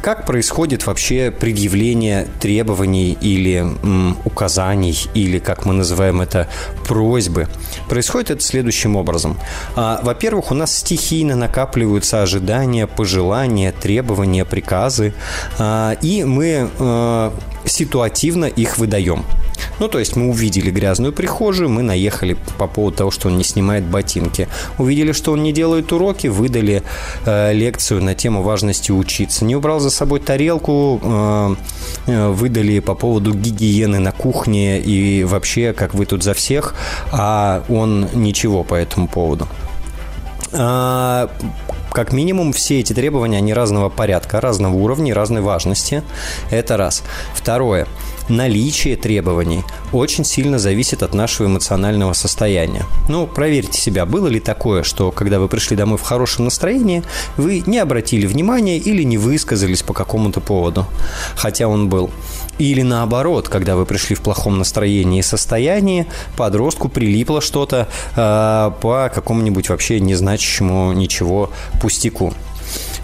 [0.01, 6.47] Как происходит вообще предъявление требований или м, указаний, или, как мы называем это,
[6.87, 7.47] просьбы?
[7.87, 9.37] Происходит это следующим образом.
[9.75, 15.13] А, во-первых, у нас стихийно накапливаются ожидания, пожелания, требования, приказы,
[15.57, 17.33] а, и мы а,
[17.65, 19.25] ситуативно их выдаем.
[19.79, 23.43] Ну, то есть мы увидели грязную прихожую, мы наехали по поводу того, что он не
[23.43, 24.47] снимает ботинки.
[24.77, 26.83] Увидели, что он не делает уроки, выдали
[27.25, 29.45] э, лекцию на тему важности учиться.
[29.45, 31.55] Не убрал за собой тарелку, э,
[32.07, 36.73] э, выдали по поводу гигиены на кухне и вообще, как вы тут за всех,
[37.11, 39.47] а он ничего по этому поводу.
[41.99, 46.01] Как минимум, все эти требования, они разного порядка, разного уровня, разной важности.
[46.49, 47.03] Это раз.
[47.33, 47.87] Второе
[48.29, 52.85] наличие требований очень сильно зависит от нашего эмоционального состояния.
[53.09, 57.03] Ну, проверьте себя, было ли такое, что когда вы пришли домой в хорошем настроении,
[57.37, 60.85] вы не обратили внимания или не высказались по какому-то поводу,
[61.35, 62.11] хотя он был.
[62.59, 66.05] Или наоборот, когда вы пришли в плохом настроении и состоянии,
[66.35, 72.33] подростку прилипло что-то э, по какому-нибудь вообще незначащему ничего пустяку.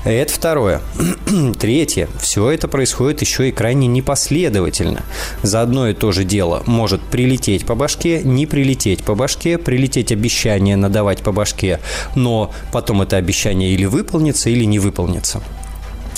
[0.04, 0.82] Это второе.
[1.60, 2.08] Третье.
[2.20, 5.02] Все это происходит еще и крайне непоследовательно.
[5.42, 10.12] За одно и то же дело может прилететь по башке, не прилететь по башке, прилететь
[10.12, 11.80] обещание надавать по башке,
[12.14, 15.42] но потом это обещание или выполнится, или не выполнится.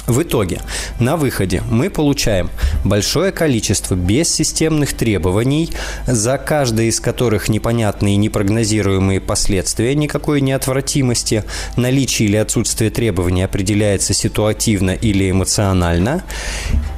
[0.08, 0.62] В итоге,
[1.00, 2.50] на выходе мы получаем
[2.86, 5.70] большое количество бессистемных требований,
[6.08, 11.44] за каждое из которых непонятные и непрогнозируемые последствия никакой неотвратимости,
[11.76, 16.24] наличие или отсутствие требований определяется ситуативно или эмоционально,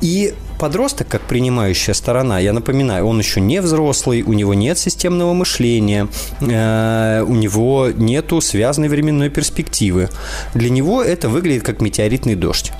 [0.01, 5.33] и подросток, как принимающая сторона, я напоминаю, он еще не взрослый, у него нет системного
[5.33, 6.07] мышления,
[6.41, 10.09] э, у него нету связанной временной перспективы.
[10.53, 12.71] Для него это выглядит как метеоритный дождь.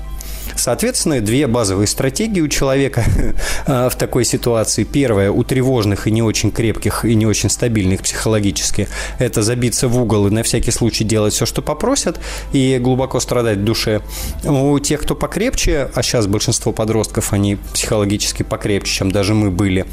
[0.59, 3.05] Соответственно, две базовые стратегии у человека
[3.65, 4.83] а, в такой ситуации.
[4.83, 8.89] Первая у тревожных и не очень крепких и не очень стабильных психологически–
[9.19, 12.19] это забиться в угол и на всякий случай делать все, что попросят,
[12.51, 14.01] и глубоко страдать в душе.
[14.43, 19.85] У тех, кто покрепче, а сейчас большинство подростков, они психологически покрепче, чем даже мы были,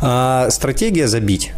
[0.00, 1.52] а, стратегия забить.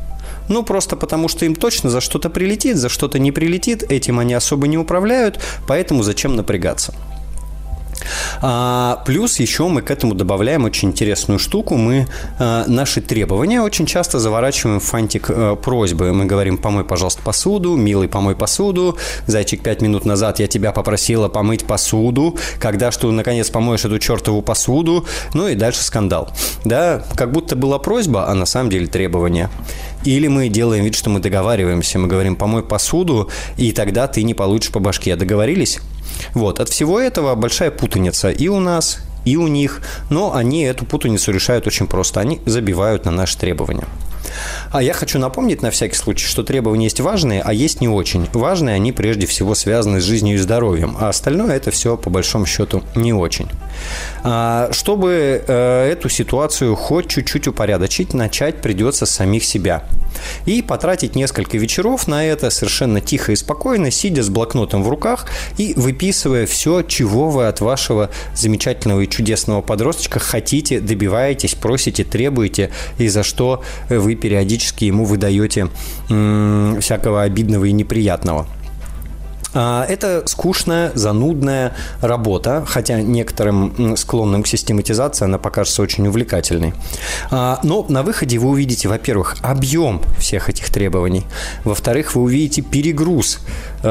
[0.49, 4.33] Ну, просто потому что им точно за что-то прилетит, за что-то не прилетит, этим они
[4.33, 6.95] особо не управляют, поэтому зачем напрягаться?
[8.41, 11.77] А, плюс еще мы к этому добавляем очень интересную штуку.
[11.77, 12.07] Мы
[12.39, 16.13] а, наши требования очень часто заворачиваем в фантик а, просьбы.
[16.13, 18.97] Мы говорим, помой, пожалуйста, посуду, милый, помой посуду.
[19.27, 22.37] Зайчик, пять минут назад я тебя попросила помыть посуду.
[22.59, 25.07] Когда что, наконец, помоешь эту чертову посуду?
[25.33, 26.31] Ну и дальше скандал.
[26.65, 29.51] Да, как будто была просьба, а на самом деле требование.
[30.05, 31.99] Или мы делаем вид, что мы договариваемся.
[31.99, 35.17] Мы говорим, помой посуду, и тогда ты не получишь по башке.
[35.17, 35.81] Договорились?
[36.35, 36.61] Вот.
[36.61, 39.81] От всего этого большая путаница и у нас, и у них,
[40.11, 42.21] но они эту путаницу решают очень просто.
[42.21, 43.87] Они забивают на наши требования.
[44.71, 48.29] А я хочу напомнить на всякий случай, что требования есть важные, а есть не очень.
[48.33, 52.47] Важные они прежде всего связаны с жизнью и здоровьем, а остальное это все по большому
[52.47, 53.49] счету не очень.
[54.23, 59.85] А, чтобы э, эту ситуацию хоть чуть-чуть упорядочить, начать придется с самих себя.
[60.47, 65.27] И потратить несколько вечеров на это совершенно тихо и спокойно, сидя с блокнотом в руках
[65.59, 72.71] и выписывая все, чего вы от вашего замечательного и чудесного подросточка хотите, добиваетесь, просите, требуете,
[72.99, 75.69] и за что вы периодически ему выдаете
[76.11, 78.47] м- всякого обидного и неприятного.
[79.55, 86.75] А, это скучная, занудная работа, хотя некоторым склонным к систематизации она покажется очень увлекательной.
[87.31, 91.25] А, но на выходе вы увидите, во-первых, объем всех этих требований,
[91.65, 93.41] во-вторых, вы увидите перегруз
[93.83, 93.87] э,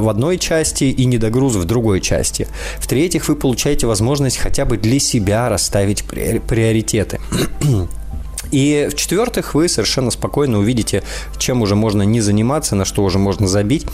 [0.00, 2.48] в одной части и недогруз в другой части.
[2.78, 7.20] В-третьих, вы получаете возможность хотя бы для себя расставить приоритеты.
[8.52, 11.02] И в-четвертых, вы совершенно спокойно увидите,
[11.38, 13.86] чем уже можно не заниматься, на что уже можно забить,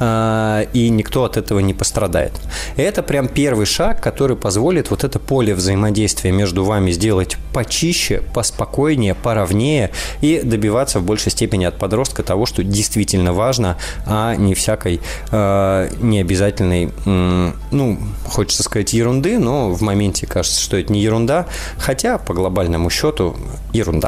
[0.00, 2.32] а, и никто от этого не пострадает.
[2.76, 9.14] Это прям первый шаг, который позволит вот это поле взаимодействия между вами сделать почище, поспокойнее,
[9.14, 9.90] поровнее
[10.22, 13.76] и добиваться в большей степени от подростка того, что действительно важно,
[14.06, 17.98] а не всякой э, необязательной, ну,
[18.28, 21.46] хочется сказать ерунды, но в моменте кажется, что это не ерунда,
[21.78, 23.36] хотя по глобальному счету
[23.72, 24.05] ерунда.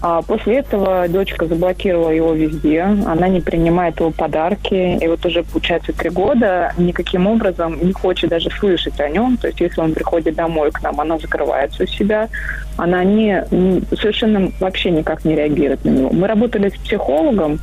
[0.00, 5.42] а после этого дочка заблокировала его везде, она не принимает его подарки, и вот уже,
[5.42, 9.36] получается, три года никаким образом не хочет даже слышать о нем.
[9.36, 12.28] То есть, если он приходит домой к нам, она закрывается у себя,
[12.76, 13.44] она не,
[13.96, 16.10] совершенно вообще никак не реагирует на него.
[16.12, 17.58] Мы работали с психологом,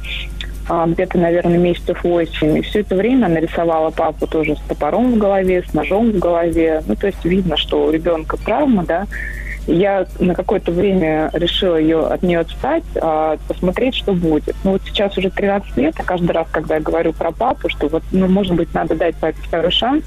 [0.68, 2.58] а, где-то, наверное, месяцев восемь.
[2.58, 6.20] И все это время она рисовала папу тоже с топором в голове, с ножом в
[6.20, 6.84] голове.
[6.86, 9.06] Ну, то есть видно, что у ребенка травма, да,
[9.68, 14.56] я на какое-то время решила ее от нее отстать, а, посмотреть, что будет.
[14.64, 17.88] Ну вот сейчас уже 13 лет, и каждый раз, когда я говорю про папу, что
[17.88, 20.04] вот, ну, может быть, надо дать папе второй шанс,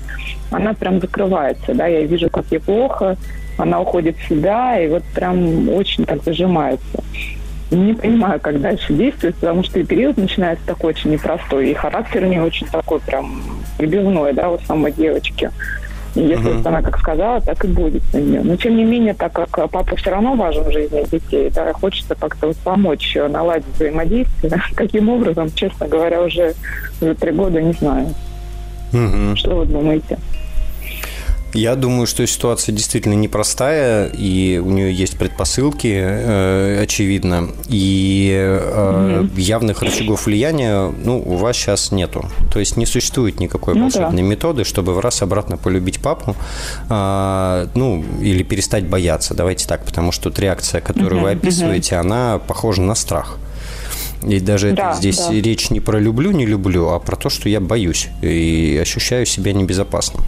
[0.51, 3.17] она прям закрывается, да, я вижу, как ей плохо,
[3.59, 7.03] она уходит в себя, и вот прям очень так зажимается.
[7.71, 12.25] Не понимаю, как дальше действовать, потому что и период начинается такой очень непростой, и характер
[12.25, 13.43] не очень такой прям
[13.77, 15.50] прибивной, да, у самой девочки.
[16.19, 16.69] Если uh-huh.
[16.69, 18.41] она как сказала, так и будет на нее.
[18.43, 22.15] Но тем не менее, так как папа все равно важен в жизни детей, да, хочется
[22.15, 24.61] как-то вот помочь наладить взаимодействие.
[24.75, 26.55] Каким образом, честно говоря, уже
[27.01, 28.15] за три года не знаю.
[28.93, 29.37] Uh-huh.
[29.37, 30.19] Что вы думаете?
[31.55, 39.21] Я думаю, что ситуация действительно непростая, и у нее есть предпосылки, э, очевидно, и э,
[39.23, 39.40] угу.
[39.40, 42.28] явных рычагов влияния, ну, у вас сейчас нету.
[42.52, 44.28] То есть не существует никакой ну, волшебной да.
[44.28, 46.37] методы, чтобы в раз обратно полюбить папу,
[46.90, 51.95] э, ну, или перестать бояться, давайте так, потому что вот реакция, которую угу, вы описываете,
[51.95, 52.07] угу.
[52.07, 53.38] она похожа на страх.
[54.23, 55.33] И даже да, это, здесь да.
[55.33, 59.52] речь не про люблю, не люблю, а про то, что я боюсь и ощущаю себя
[59.55, 60.25] небезопасным.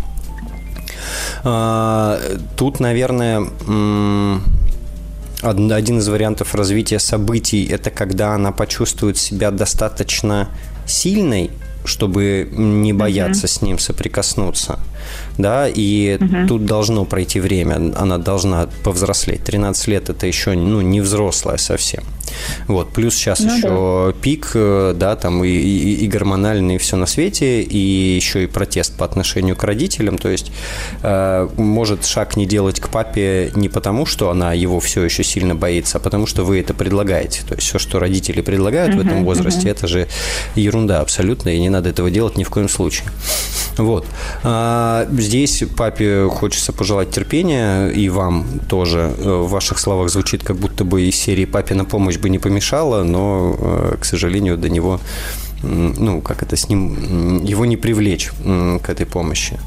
[1.44, 2.20] А,
[2.56, 3.40] тут, наверное,
[5.42, 10.48] один из вариантов развития событий– это когда она почувствует себя достаточно
[10.86, 11.50] сильной,
[11.84, 13.58] чтобы не бояться uh-huh.
[13.58, 14.78] с ним соприкоснуться.
[15.38, 16.46] Да, и uh-huh.
[16.46, 19.42] тут должно пройти время, она должна повзрослеть.
[19.44, 22.04] 13 лет– это еще ну, не взрослая совсем.
[22.66, 24.20] Вот, плюс сейчас ну, еще да.
[24.20, 27.78] пик, э, да, там и, и, и гормональный, и все на свете, и
[28.16, 30.18] еще и протест по отношению к родителям.
[30.18, 30.52] То есть
[31.02, 35.54] э, может шаг не делать к папе не потому, что она его все еще сильно
[35.54, 37.42] боится, а потому что вы это предлагаете.
[37.48, 39.72] То есть все, что родители предлагают uh-huh, в этом возрасте, uh-huh.
[39.72, 40.08] это же
[40.54, 43.08] ерунда абсолютно, и не надо этого делать ни в коем случае.
[43.76, 44.06] Вот.
[44.42, 49.12] А здесь папе хочется пожелать терпения, и вам тоже.
[49.18, 52.38] Э, в ваших словах звучит, как будто бы из серии «Папе на помощь бы не
[52.38, 55.00] помешало», но, э, к сожалению, до него
[55.62, 58.30] ну, как это, с ним, его не привлечь
[58.82, 59.58] к этой помощи.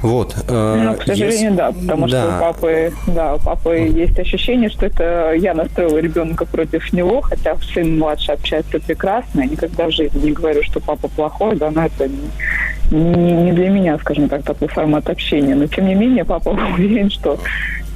[0.00, 0.36] Вот.
[0.48, 1.56] Э, ну, к сожалению, Есть...
[1.56, 2.22] да, потому да.
[2.22, 7.22] что у папы, да, у папы есть ощущение, что это я настроила ребенка против него,
[7.22, 11.70] хотя сын младший общается прекрасно, я никогда в жизни не говорю, что папа плохой, да,
[11.70, 15.54] но это не, не, не для меня, скажем так, такой формат общения.
[15.54, 17.38] Но, тем не менее, папа уверен, что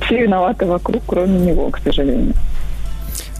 [0.04, 2.34] все виноваты вокруг, кроме него, к сожалению.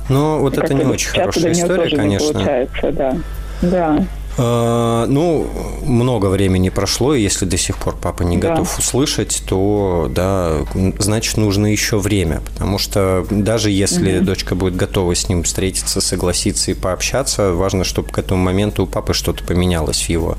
[0.09, 2.33] Ну, вот это не очень хорошая история, конечно.
[2.33, 3.17] получается, да.
[3.63, 4.05] Да.
[4.39, 5.47] А, ну,
[5.83, 8.51] много времени прошло, и если до сих пор папа не да.
[8.51, 10.59] готов услышать, то, да,
[10.99, 14.27] значит, нужно еще время, потому что даже если угу.
[14.27, 18.87] дочка будет готова с ним встретиться, согласиться и пообщаться, важно, чтобы к этому моменту у
[18.87, 20.37] папы что-то поменялось в его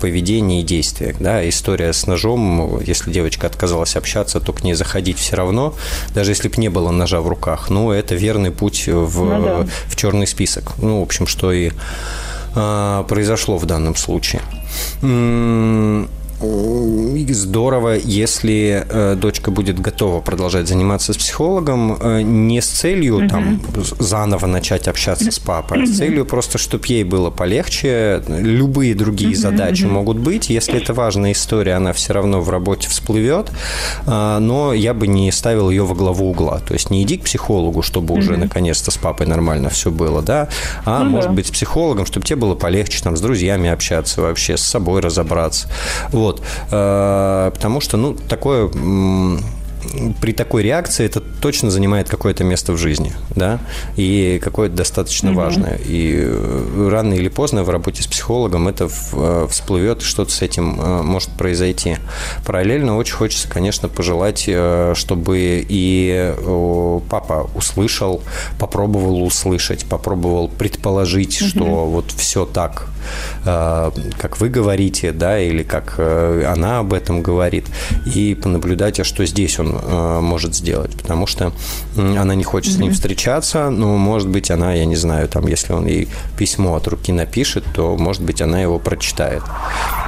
[0.00, 5.18] поведении и действиях, да, история с ножом, если девочка отказалась общаться, то к ней заходить
[5.18, 5.74] все равно,
[6.14, 9.66] даже если бы не было ножа в руках, ну, это верный путь в, ну, да.
[9.88, 11.72] в черный список, ну, в общем, что и
[12.54, 14.42] произошло в данном случае
[16.40, 23.28] здорово, если э, дочка будет готова продолжать заниматься с психологом э, не с целью угу.
[23.28, 23.60] там
[23.98, 28.22] заново начать общаться с папой, а с целью просто, чтобы ей было полегче.
[28.28, 29.94] Любые другие угу, задачи угу.
[29.94, 30.48] могут быть.
[30.48, 33.50] Если это важная история, она все равно в работе всплывет.
[34.06, 36.60] Э, но я бы не ставил ее во главу угла.
[36.60, 38.20] То есть не иди к психологу, чтобы угу.
[38.20, 40.48] уже наконец-то с папой нормально все было, да,
[40.84, 44.56] а ну, может быть с психологом, чтобы тебе было полегче там с друзьями общаться вообще,
[44.56, 45.68] с собой разобраться.
[46.10, 46.29] Вот.
[46.30, 46.42] Вот.
[46.70, 48.70] Э, потому что, ну, такое
[50.20, 53.60] при такой реакции это точно занимает какое-то место в жизни, да,
[53.96, 55.34] и какое-то достаточно mm-hmm.
[55.34, 55.80] важное.
[55.82, 60.64] И э, рано или поздно в работе с психологом это э, всплывет, что-то с этим
[61.02, 61.96] может произойти.
[62.46, 66.34] Параллельно очень хочется, конечно, пожелать, чтобы и
[67.08, 68.22] папа услышал,
[68.58, 71.48] попробовал услышать, попробовал предположить, mm-hmm.
[71.48, 72.89] что вот все так,
[73.44, 77.66] как вы говорите, да, или как она об этом говорит,
[78.06, 81.52] и понаблюдать, а что здесь он э, может сделать, потому что
[81.96, 82.76] она не хочет mm-hmm.
[82.76, 86.76] с ним встречаться, но, может быть, она, я не знаю, там, если он ей письмо
[86.76, 89.42] от руки напишет, то, может быть, она его прочитает.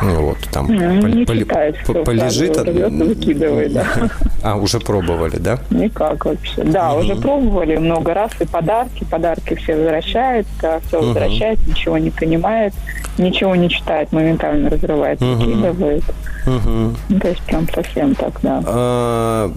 [0.02, 2.56] Вот, там, mm, пол, читает, пол, полежит.
[2.56, 3.86] Выкидывает, да.
[4.42, 5.60] А, уже пробовали, да?
[5.70, 6.64] Никак вообще.
[6.64, 7.00] Да, mm-hmm.
[7.00, 11.06] уже пробовали много раз, и подарки, подарки все возвращает, все mm-hmm.
[11.06, 12.74] возвращает, ничего не понимает,
[13.18, 15.34] ничего не читает, моментально разрывает, mm-hmm.
[15.36, 16.04] выкидывает.
[16.46, 17.18] Угу.
[17.20, 18.62] То есть прям совсем так, да.
[18.66, 19.52] А...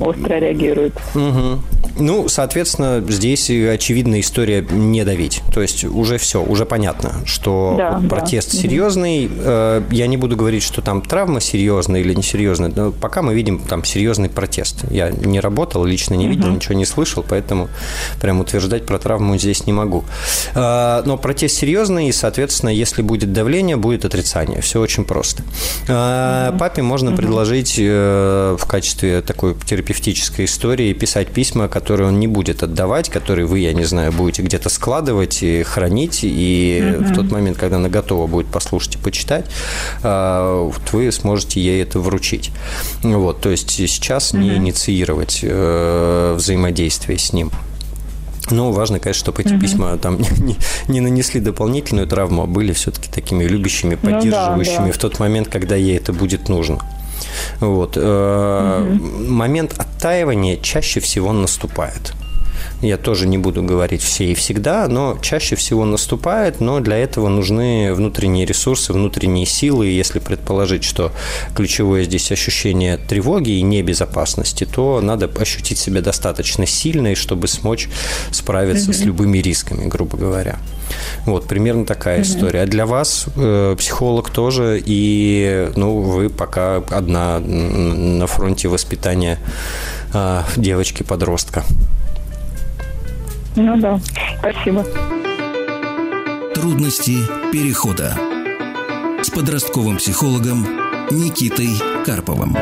[0.00, 0.94] Остро реагирует.
[1.14, 1.60] Угу.
[1.98, 5.42] Ну, соответственно, здесь очевидная история не давить.
[5.54, 8.58] То есть уже все, уже понятно, что да, протест да.
[8.58, 9.26] серьезный.
[9.26, 9.94] Угу.
[9.94, 13.84] Я не буду говорить, что там травма серьезная или несерьезная, но пока мы видим там
[13.84, 14.84] серьезный протест.
[14.90, 16.56] Я не работал, лично не видел, угу.
[16.56, 17.68] ничего не слышал, поэтому
[18.20, 20.04] прям утверждать про травму здесь не могу.
[20.54, 24.60] А, но протест серьезный, и, соответственно, если будет давление, будет отрицание.
[24.60, 25.42] Все очень просто.
[26.48, 26.58] Угу.
[26.58, 27.16] Папе можно угу.
[27.18, 33.46] предложить э, в качестве такой терапевтической истории писать письма, которые он не будет отдавать, которые
[33.46, 37.04] вы, я не знаю, будете где-то складывать и хранить, и угу.
[37.04, 39.46] в тот момент, когда она готова будет послушать и почитать,
[40.02, 42.50] а, вот вы сможете ей это вручить.
[43.02, 44.42] Вот, то есть сейчас угу.
[44.42, 47.50] не инициировать э, взаимодействие с ним.
[48.50, 49.60] Но важно, конечно, чтобы эти угу.
[49.60, 50.56] письма там не,
[50.88, 54.92] не нанесли дополнительную травму, а были все-таки такими любящими, поддерживающими ну, да, да.
[54.92, 56.78] в тот момент, когда ей это будет нужно.
[57.60, 57.96] Вот.
[57.96, 58.04] Угу.
[58.04, 62.12] Момент оттаивания чаще всего наступает.
[62.82, 67.28] Я тоже не буду говорить все и всегда, но чаще всего наступает, но для этого
[67.28, 69.86] нужны внутренние ресурсы, внутренние силы.
[69.86, 71.10] И если предположить, что
[71.54, 77.88] ключевое здесь ощущение тревоги и небезопасности, то надо ощутить себя достаточно сильной, чтобы смочь
[78.30, 78.94] справиться mm-hmm.
[78.94, 80.58] с любыми рисками, грубо говоря.
[81.24, 82.22] Вот, примерно такая mm-hmm.
[82.22, 82.62] история.
[82.62, 89.38] А для вас э, психолог тоже, и ну, вы пока одна на фронте воспитания
[90.12, 91.64] э, девочки-подростка.
[93.56, 93.98] Ну да,
[94.38, 94.84] спасибо.
[96.54, 97.16] Трудности
[97.50, 98.14] перехода
[99.22, 100.66] с подростковым психологом
[101.10, 101.70] Никитой
[102.04, 102.54] Карповым.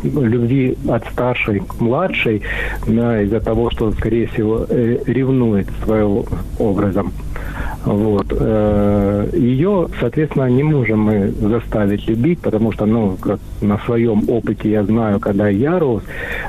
[0.02, 2.42] любви от старшей к младшей
[2.86, 6.24] да, из-за того, что, скорее всего, э, ревнует своим
[6.58, 7.12] образом.
[7.84, 8.26] Вот.
[8.30, 14.70] Э, Ее, соответственно, не можем мы заставить любить, потому что, ну, как на своем опыте
[14.74, 16.02] я знаю, когда я рос,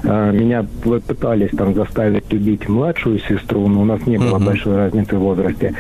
[0.04, 0.66] э, меня
[1.08, 4.46] пытались там заставить любить младшую сестру, но у нас не было uh-huh.
[4.46, 5.74] большой разницы в возрасте.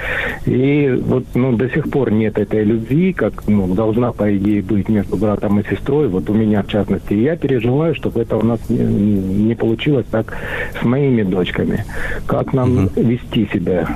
[0.46, 4.90] И вот, ну, до сих пор нет этой любви, как, ну, должна, по идее, быть
[4.90, 7.14] между братом и сестрой, вот у меня в частности.
[7.14, 8.78] И я переживаю, чтобы это у нас не,
[9.48, 10.38] не получилось так
[10.80, 11.84] с моими дочками.
[12.28, 13.04] Как нам uh-huh.
[13.04, 13.88] вести себя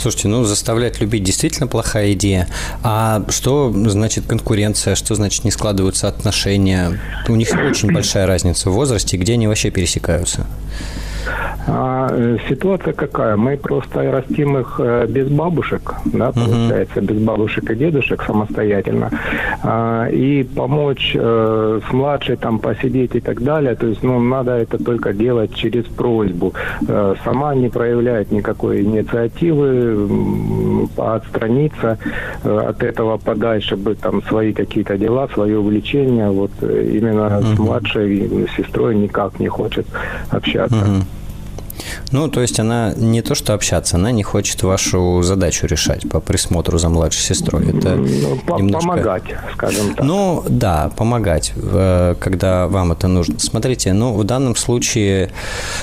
[0.00, 2.48] Слушайте, ну заставлять любить действительно плохая идея.
[2.82, 4.94] А что значит конкуренция?
[4.94, 6.98] Что значит не складываются отношения?
[7.28, 10.46] У них очень большая разница в возрасте, где они вообще пересекаются?
[11.66, 13.36] А, э, ситуация какая?
[13.36, 19.10] Мы просто растим их э, без бабушек, да, получается, без бабушек и дедушек самостоятельно.
[19.62, 24.52] А, и помочь э, с младшей там посидеть и так далее, то есть, ну, надо
[24.52, 26.54] это только делать через просьбу.
[26.88, 30.08] Э, сама не проявляет никакой инициативы,
[30.96, 31.98] отстраниться
[32.42, 36.30] э, от этого подальше, бы там свои какие-то дела, свои увлечения.
[36.30, 39.86] Вот именно с младшей сестрой никак не хочет
[40.30, 41.04] общаться.
[42.12, 46.20] Ну, то есть она не то что общаться, она не хочет вашу задачу решать по
[46.20, 47.68] присмотру за младшей сестрой.
[47.68, 48.88] Это ну, немножко...
[48.88, 50.04] Помогать, скажем так.
[50.04, 53.38] Ну, да, помогать, э, когда вам это нужно.
[53.38, 55.30] Смотрите, ну, в данном случае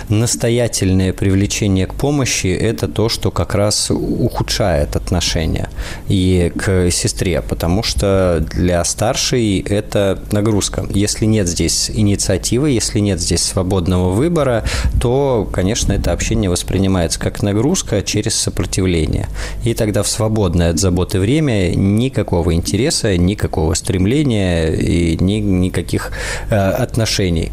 [0.10, 5.70] настоятельное привлечение к помощи– это то, что как раз ухудшает отношения
[6.08, 10.86] и к сестре, потому что для старшей это нагрузка.
[10.90, 14.64] Если нет здесь инициативы, если нет здесь свободного выбора,
[15.00, 19.28] то, конечно, это общение воспринимается как нагрузка через сопротивление.
[19.64, 26.12] И тогда в свободное от заботы время никакого интереса, никакого стремления и ни, никаких
[26.50, 27.52] э, отношений.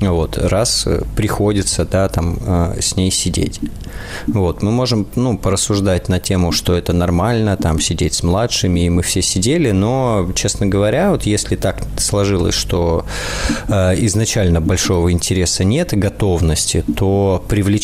[0.00, 3.60] Вот, раз приходится, да, там, э, с ней сидеть.
[4.26, 8.90] Вот, мы можем, ну, порассуждать на тему, что это нормально, там, сидеть с младшими, и
[8.90, 13.06] мы все сидели, но, честно говоря, вот если так сложилось, что
[13.68, 17.75] э, изначально большого интереса нет и готовности, то привлечение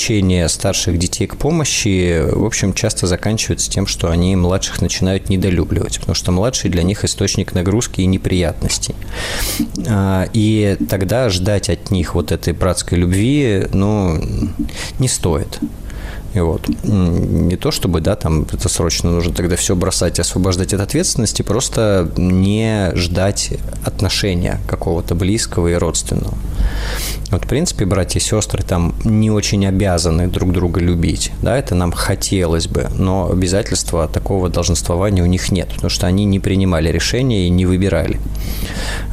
[0.48, 6.14] старших детей к помощи, в общем, часто заканчивается тем, что они младших начинают недолюбливать, потому
[6.14, 8.94] что младший для них источник нагрузки и неприятностей.
[9.88, 14.20] А, и тогда ждать от них вот этой братской любви, ну,
[14.98, 15.60] не стоит.
[16.34, 16.68] И вот.
[16.84, 21.42] Не то чтобы, да, там это срочно нужно тогда все бросать и освобождать от ответственности,
[21.42, 23.50] просто не ждать
[23.84, 26.34] отношения какого-то близкого и родственного.
[27.30, 31.32] Вот, в принципе, братья и сестры там не очень обязаны друг друга любить.
[31.42, 36.24] Да, это нам хотелось бы, но обязательства такого долженствования у них нет, потому что они
[36.24, 38.20] не принимали решения и не выбирали.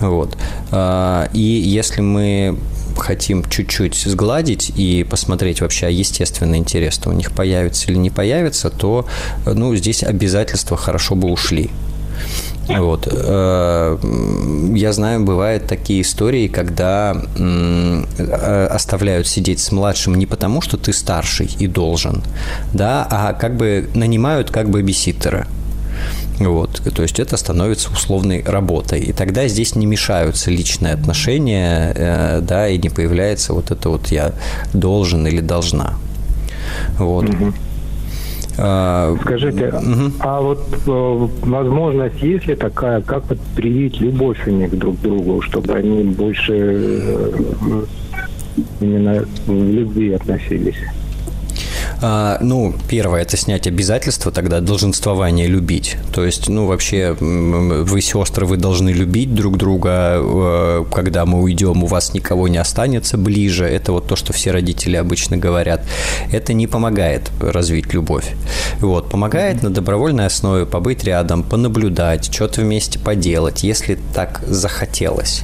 [0.01, 0.37] Вот.
[0.71, 2.57] А, и если мы
[2.99, 8.69] хотим чуть-чуть сгладить и посмотреть вообще, а естественный интерес-то у них появится или не появится,
[8.69, 9.05] то
[9.45, 11.69] ну, здесь обязательства хорошо бы ушли.
[12.67, 13.07] Вот.
[13.11, 13.97] Э,
[14.75, 20.93] я знаю, бывают такие истории, когда э, оставляют сидеть с младшим не потому, что ты
[20.93, 22.21] старший и должен,
[22.73, 25.47] да, а как бы нанимают как бы биситтера.
[26.39, 29.01] Вот, то есть это становится условной работой.
[29.01, 34.07] И тогда здесь не мешаются личные отношения, э, да, и не появляется вот это вот
[34.07, 34.31] я
[34.73, 35.95] должен или должна.
[36.97, 37.29] Вот.
[37.29, 37.53] Угу.
[39.21, 40.11] Скажите, угу.
[40.19, 45.01] а вот э, возможность есть ли такая, как вот привить любовь у них друг к
[45.01, 47.31] другу, чтобы они больше э,
[48.81, 50.75] именно в любви относились?
[52.01, 55.97] А, ну, первое– это снять обязательства тогда, долженствование любить.
[56.13, 60.17] То есть, ну, вообще, вы сестры, вы должны любить друг друга.
[60.19, 63.65] Э, когда мы уйдем, у вас никого не останется ближе.
[63.65, 65.81] Это вот то, что все родители обычно говорят.
[66.31, 68.33] Это не помогает развить любовь.
[68.79, 75.43] Вот, помогает на добровольной основе побыть рядом, понаблюдать, что-то вместе поделать, если так захотелось.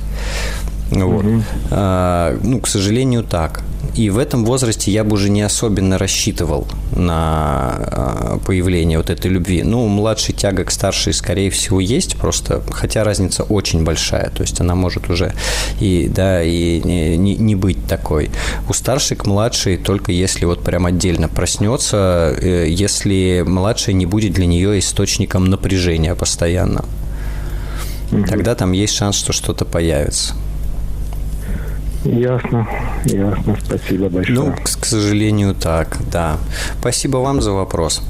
[0.91, 1.25] Вот.
[1.25, 1.41] Угу.
[1.71, 3.63] А, ну, к сожалению, так.
[3.95, 9.31] И в этом возрасте я бы уже не особенно рассчитывал на а, появление вот этой
[9.31, 9.63] любви.
[9.63, 14.59] Ну, младший тяга к старшей, скорее всего, есть, просто, хотя разница очень большая, то есть
[14.59, 15.33] она может уже
[15.79, 18.31] и, да, и не, не быть такой.
[18.67, 24.33] У старшей к младшей только если вот прям отдельно проснется, э, если младшая не будет
[24.33, 26.83] для нее источником напряжения постоянно.
[28.27, 30.35] Тогда там есть шанс, что что-то появится.
[32.05, 32.67] Ясно,
[33.05, 33.57] ясно.
[33.65, 34.39] Спасибо большое.
[34.39, 36.37] Ну, к, к сожалению, так, да.
[36.79, 38.01] Спасибо вам за вопрос.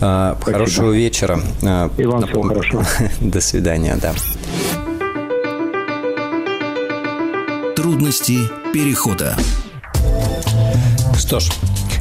[0.00, 0.58] А, Спасибо.
[0.58, 1.40] Хорошего вечера.
[1.62, 2.28] А, И вам Напом...
[2.28, 2.84] всего хорошего.
[3.20, 4.12] До свидания, да.
[7.74, 8.38] Трудности
[8.72, 9.34] перехода.
[11.16, 11.48] Что ж,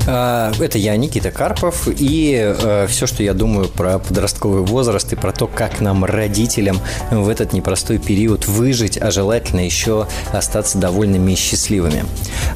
[0.07, 5.33] это я, Никита Карпов, и э, все, что я думаю про подростковый возраст и про
[5.33, 6.79] то, как нам, родителям,
[7.11, 12.05] в этот непростой период выжить, а желательно еще остаться довольными и счастливыми.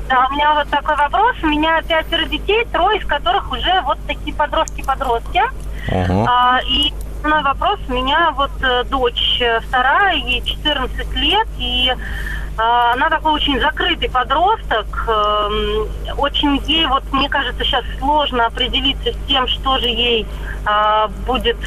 [0.09, 1.35] да, у меня вот такой вопрос.
[1.43, 5.41] У меня пятеро детей, трое из которых уже вот такие подростки-подростки.
[5.89, 6.25] Uh-huh.
[6.27, 6.93] А, и
[7.25, 11.91] основной вопрос у меня вот э, дочь э, вторая, ей 14 лет, и
[12.57, 14.85] а, она такой очень закрытый подросток.
[15.07, 15.87] Эм,
[16.17, 20.27] очень ей, вот мне кажется, сейчас сложно определиться с тем, что же ей
[20.65, 21.57] а, будет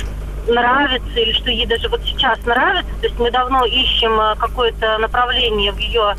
[0.47, 2.91] нравиться или что ей даже вот сейчас нравится.
[3.01, 6.15] То есть мы давно ищем э, какое-то направление в ее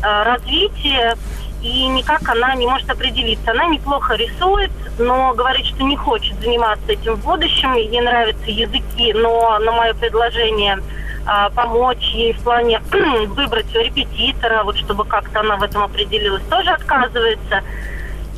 [0.00, 1.16] развитии
[1.62, 3.50] и никак она не может определиться.
[3.50, 7.74] Она неплохо рисует, но говорит, что не хочет заниматься этим в будущем.
[7.74, 10.78] Ей нравятся языки, но на мое предложение
[11.26, 12.80] а, помочь ей в плане
[13.28, 17.62] выбрать репетитора, вот чтобы как-то она в этом определилась, тоже отказывается.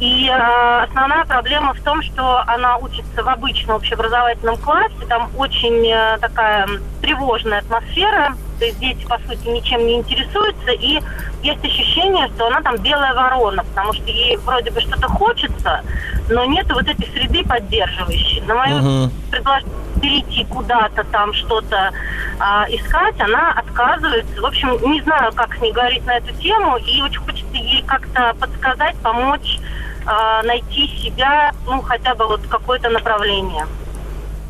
[0.00, 5.86] И э, основная проблема в том, что она учится в обычном общеобразовательном классе, там очень
[5.86, 6.66] э, такая
[7.02, 11.00] тревожная атмосфера, то есть дети, по сути, ничем не интересуются, и
[11.42, 15.82] есть ощущение, что она там белая ворона, потому что ей вроде бы что-то хочется,
[16.28, 18.42] но нет вот этой среды поддерживающей.
[18.42, 19.10] На мое uh-huh.
[19.30, 21.92] предложение перейти куда-то там что-то
[22.38, 24.40] а, искать, она отказывается.
[24.40, 27.82] В общем, не знаю, как с ней говорить на эту тему, и очень хочется ей
[27.86, 29.58] как-то подсказать, помочь
[30.04, 33.66] а, найти себя, ну, хотя бы вот какое-то направление.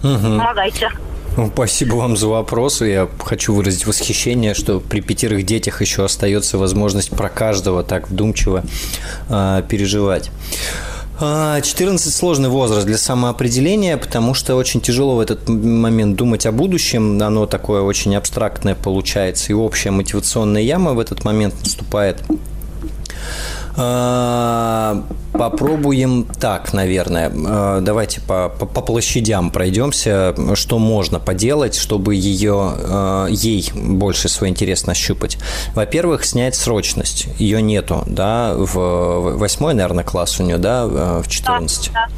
[0.02, 0.38] Угу.
[0.38, 0.90] Помогайте.
[1.36, 2.80] Ну, спасибо вам за вопрос.
[2.80, 8.64] Я хочу выразить восхищение, что при пятерых детях еще остается возможность про каждого так вдумчиво
[9.28, 10.30] э, переживать.
[11.20, 16.52] 14 а, сложный возраст для самоопределения, потому что очень тяжело в этот момент думать о
[16.52, 17.22] будущем.
[17.22, 22.22] Оно такое очень абстрактное получается, и общая мотивационная яма в этот момент наступает.
[23.76, 25.02] А,
[25.32, 27.30] попробуем так, наверное.
[27.34, 34.28] А, давайте по, по, по площадям пройдемся, что можно поделать, чтобы ее, а, ей больше
[34.28, 35.38] свой интерес нащупать.
[35.74, 37.26] Во-первых, снять срочность.
[37.38, 41.90] Ее нету, да, в восьмой, наверное, класс у нее, да, в 14.
[41.92, 42.08] Да,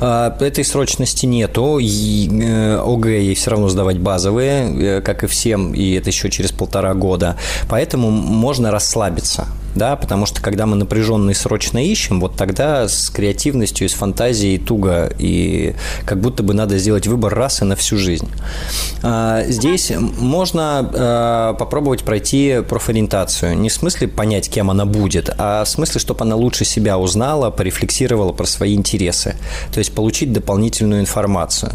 [0.00, 0.46] да.
[0.46, 1.78] Этой срочности нету.
[1.78, 6.52] Э, ОГЭ ей все равно сдавать базовые, э, как и всем, и это еще через
[6.52, 7.36] полтора года.
[7.68, 13.10] Поэтому можно расслабиться да, потому что когда мы напряженно и срочно ищем, вот тогда с
[13.10, 17.96] креативностью с фантазией туго, и как будто бы надо сделать выбор раз и на всю
[17.98, 18.28] жизнь.
[19.02, 25.64] А, здесь можно а, попробовать пройти профориентацию, не в смысле понять, кем она будет, а
[25.64, 29.36] в смысле, чтобы она лучше себя узнала, порефлексировала про свои интересы,
[29.72, 31.72] то есть получить дополнительную информацию.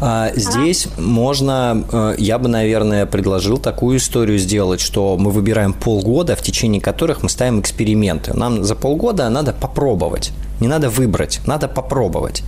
[0.00, 6.42] А, здесь можно, я бы, наверное, предложил такую историю сделать, что мы выбираем полгода, в
[6.42, 8.34] течение которых мы ставим эксперименты.
[8.34, 10.32] Нам за полгода надо попробовать.
[10.60, 12.42] Не надо выбрать, надо попробовать.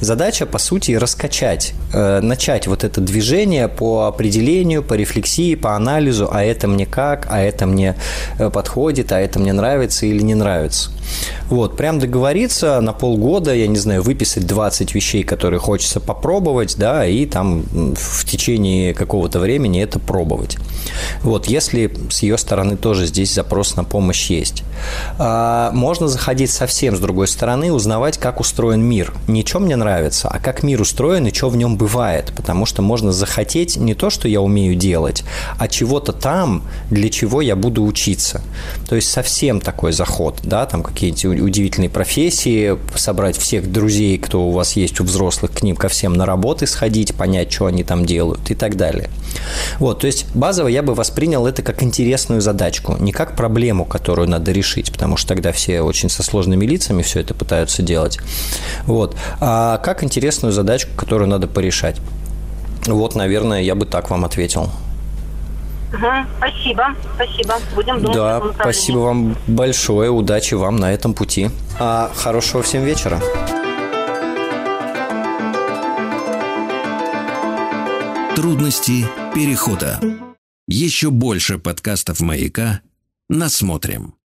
[0.00, 6.28] Задача, по сути, раскачать, э, начать вот это движение по определению, по рефлексии, по анализу,
[6.30, 7.96] а это мне как, а это мне
[8.38, 10.90] э, подходит, а это мне нравится или не нравится.
[11.48, 17.06] Вот, прям договориться на полгода, я не знаю, выписать 20 вещей, которые хочется попробовать, да,
[17.06, 20.56] и там в течение какого-то времени это пробовать.
[21.22, 24.64] Вот, если с ее стороны тоже здесь запрос на помощь есть.
[25.18, 29.14] А, можно заходить совсем с другой стороны, стороны узнавать, как устроен мир.
[29.28, 32.32] Не что мне нравится, а как мир устроен и что в нем бывает.
[32.34, 35.22] Потому что можно захотеть не то, что я умею делать,
[35.56, 38.42] а чего-то там, для чего я буду учиться.
[38.88, 44.50] То есть совсем такой заход, да, там какие-то удивительные профессии, собрать всех друзей, кто у
[44.50, 48.04] вас есть у взрослых, к ним ко всем на работы сходить, понять, что они там
[48.04, 49.10] делают и так далее.
[49.78, 54.28] Вот, то есть базово я бы воспринял это как интересную задачку, не как проблему, которую
[54.28, 58.18] надо решить, потому что тогда все очень со сложными лицами все это пытаются делать.
[58.86, 62.00] Вот, а как интересную задачку, которую надо порешать.
[62.86, 64.70] Вот, наверное, я бы так вам ответил.
[65.92, 66.06] Угу,
[66.38, 67.54] спасибо, спасибо.
[67.74, 68.16] Будем думать.
[68.16, 71.50] Да, спасибо вам большое, удачи вам на этом пути.
[71.78, 73.20] А, хорошего всем вечера.
[78.34, 80.00] Трудности перехода.
[80.66, 82.80] Еще больше подкастов «Маяка»
[83.28, 84.14] насмотрим.